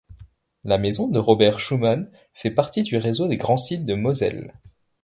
La 0.63 0.79
maison 0.79 1.07
de 1.09 1.19
Robert 1.19 1.59
Schuman 1.59 2.09
fait 2.33 2.49
partie 2.49 2.81
du 2.81 2.97
réseau 2.97 3.27
des 3.27 3.37
Grands 3.37 3.55
Sites 3.57 3.85
de 3.85 3.93
Moselle. 3.93 4.51